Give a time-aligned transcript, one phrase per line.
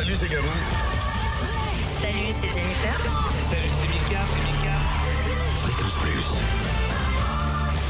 [0.00, 0.46] Salut, c'est Garou.
[2.00, 2.96] Salut, c'est Jennifer.
[3.42, 4.76] Salut, c'est Mika, c'est Mika.
[5.60, 6.42] Fréquence Plus.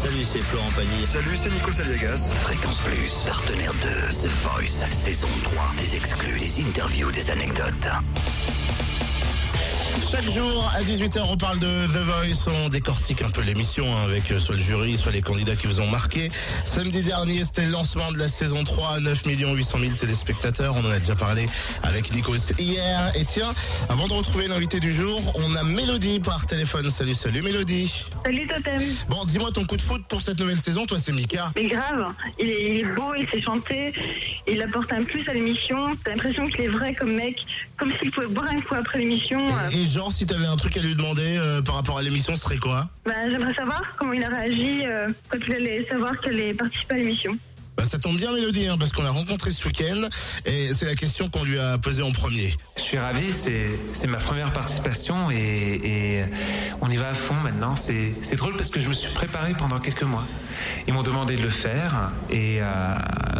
[0.00, 1.06] Salut, c'est Florent Pagny.
[1.06, 2.32] Salut, c'est Nico Saliagas.
[2.44, 5.74] Fréquence Plus, partenaire de The Voice, saison 3.
[5.76, 7.88] Des exclus, des interviews, des anecdotes.
[10.10, 12.50] Chaque jour à 18h, on parle de The Voice.
[12.64, 15.66] On décortique un peu l'émission hein, avec euh, soit le jury, soit les candidats qui
[15.66, 16.30] vous ont marqué.
[16.64, 20.76] Samedi dernier, c'était le lancement de la saison 3, 9 800 000 téléspectateurs.
[20.76, 21.46] On en a déjà parlé
[21.82, 23.12] avec Nico hier.
[23.16, 23.50] Et tiens,
[23.90, 26.88] avant de retrouver l'invité du jour, on a Mélodie par téléphone.
[26.90, 28.06] Salut, salut Mélodie.
[28.24, 28.80] Salut Totem.
[29.10, 30.86] Bon, dis-moi ton coup de foot pour cette nouvelle saison.
[30.86, 31.52] Toi, c'est Mika.
[31.54, 33.92] Mais grave, il est, il est beau, il sait chanter,
[34.46, 35.94] il apporte un plus à l'émission.
[36.02, 37.44] T'as l'impression qu'il est vrai comme mec,
[37.76, 39.46] comme s'il pouvait boire un coup après l'émission.
[39.48, 42.36] Euh, Et genre, si t'avais un truc à lui demander euh, par rapport à l'émission,
[42.36, 42.88] ce serait quoi?
[43.04, 46.94] Bah, J'aimerais savoir comment il a réagi euh, quand il allait savoir qu'elle allait participer
[46.94, 47.36] à l'émission.
[47.78, 50.08] Bah, Ça tombe bien Mélodie, hein, parce qu'on l'a rencontré ce week-end.
[50.44, 52.52] Et c'est la question qu'on lui a posée en premier.
[52.76, 56.24] Je suis ravi, c'est ma première participation et, et
[56.80, 57.74] on y va à fond maintenant.
[57.76, 60.24] C'est drôle parce que je me suis préparé pendant quelques mois.
[60.86, 62.94] Ils m'ont demandé de le faire et euh,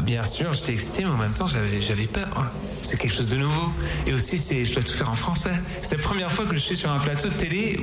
[0.00, 2.28] bien sûr j'étais excité mais en même temps j'avais peur.
[2.36, 2.50] hein.
[2.82, 3.72] C'est quelque chose de nouveau
[4.06, 5.52] et aussi je dois tout faire en français.
[5.80, 7.78] C'est la première fois que je suis sur un plateau de télé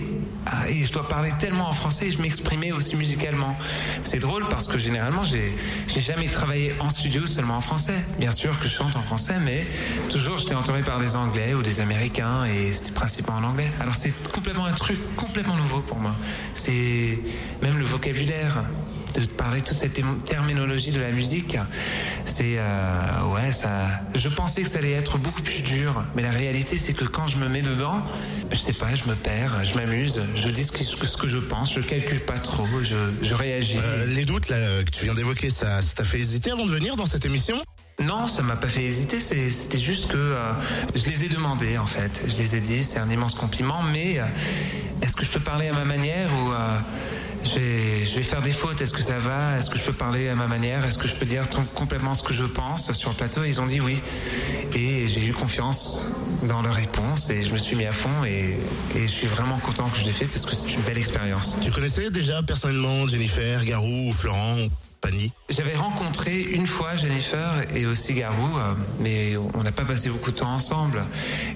[0.70, 3.56] et je dois parler tellement en français et je m'exprimais aussi musicalement.
[4.04, 5.56] C'est drôle parce que généralement j'ai
[5.88, 8.04] j'ai jamais travaillé en studio seulement en français.
[8.20, 9.66] Bien sûr que je chante en français mais
[10.10, 13.72] toujours j'étais entouré par des Anglais ou des Américains et c'était principalement en anglais.
[13.80, 16.14] Alors c'est complètement un truc complètement nouveau pour moi.
[16.54, 17.20] C'est
[17.62, 18.64] même le vocabulaire
[19.20, 21.58] de parler toute cette term- terminologie de la musique.
[22.26, 23.88] C'est euh, ouais ça.
[24.16, 27.28] Je pensais que ça allait être beaucoup plus dur, mais la réalité c'est que quand
[27.28, 28.02] je me mets dedans,
[28.52, 31.38] je sais pas, je me perds, je m'amuse, je dis ce que, ce que je
[31.38, 33.78] pense, je calcule pas trop, je, je réagis.
[33.78, 36.96] Euh, les doutes là, que tu viens d'évoquer, ça t'a fait hésiter avant de venir
[36.96, 37.58] dans cette émission?
[38.02, 39.20] Non, ça m'a pas fait hésiter.
[39.20, 40.52] C'était juste que euh,
[40.96, 42.24] je les ai demandés en fait.
[42.28, 43.84] Je les ai dit, c'est un immense compliment.
[43.84, 44.24] Mais euh,
[45.04, 46.80] est-ce que je peux parler à ma manière ou euh,
[48.12, 48.82] je vais faire des fautes.
[48.82, 49.58] Est-ce que ça va?
[49.58, 50.84] Est-ce que je peux parler à ma manière?
[50.84, 53.46] Est-ce que je peux dire complètement ce que je pense sur le plateau?
[53.46, 54.02] Ils ont dit oui.
[54.76, 56.04] Et j'ai eu confiance
[56.44, 58.58] dans leur réponse et je me suis mis à fond et,
[58.96, 61.56] et je suis vraiment content que je l'ai fait parce que c'est une belle expérience.
[61.62, 64.58] Tu connaissais déjà personnellement Jennifer, Garou ou Florent?
[65.50, 70.32] J'avais rencontré une fois Jennifer et aussi Garou, euh, mais on n'a pas passé beaucoup
[70.32, 71.04] de temps ensemble.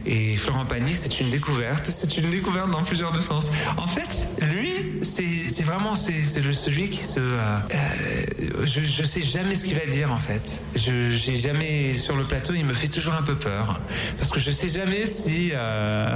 [0.06, 1.88] Et Florent Pagny, c'est une découverte.
[1.88, 3.52] C'est une découverte dans plusieurs de sens.
[3.78, 4.72] En fait, lui,
[5.04, 6.24] c'est vraiment c'est
[6.54, 7.20] celui qui se.
[7.20, 10.62] euh, euh, je je sais jamais ce qu'il va dire en fait.
[10.76, 13.80] Je j'ai jamais sur le plateau, il me fait toujours un peu peur
[14.18, 16.08] parce que je sais jamais si euh,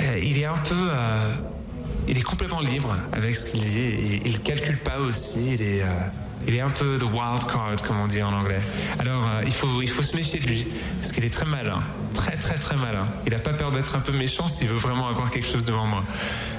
[0.00, 0.74] euh, il est un peu.
[0.90, 1.32] euh,
[2.08, 4.20] il est complètement libre avec ce qu'il dit.
[4.24, 5.54] Il, il calcule pas aussi.
[5.54, 5.86] Il est, euh,
[6.46, 8.60] il est un peu the wild card, comme on dit en anglais.
[8.98, 10.66] Alors, euh, il faut, il faut se méfier de lui
[11.00, 11.82] parce qu'il est très malin,
[12.14, 13.06] très très très malin.
[13.26, 15.86] Il a pas peur d'être un peu méchant s'il veut vraiment avoir quelque chose devant
[15.86, 16.02] moi.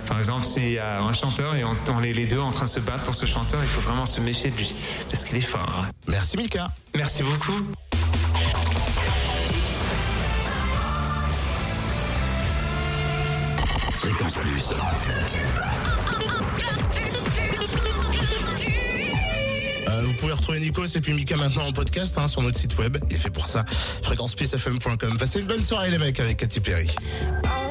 [0.08, 2.66] Par exemple, s'il y a un chanteur et on, on est les deux en train
[2.66, 4.76] de se battre pour ce chanteur, il faut vraiment se méfier de lui
[5.10, 5.86] parce qu'il est fort.
[6.08, 6.72] Merci Mika.
[6.96, 7.60] Merci beaucoup.
[14.04, 14.74] Fréquence Plus.
[19.88, 22.78] Euh, vous pouvez retrouver Nico et puis Mika maintenant en podcast hein, sur notre site
[22.80, 22.98] web.
[23.10, 23.64] Il est fait pour ça.
[24.02, 25.18] fréquenceplusfm.com.
[25.18, 26.94] Passez une bonne soirée les mecs avec Katy Perry.
[27.46, 27.63] Oh,